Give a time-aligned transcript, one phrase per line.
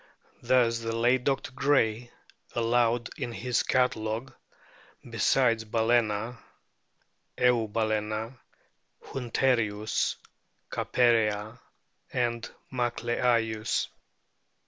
[0.41, 1.51] Thus the late Dr.
[1.51, 2.09] Gray
[2.55, 4.33] allowed in his Catalogue
[5.07, 6.39] besides Baltxna
[7.37, 8.31] Eubal&na,
[9.03, 10.15] Hunterius,
[10.71, 11.59] Caperea,
[12.11, 13.89] and Macleayius.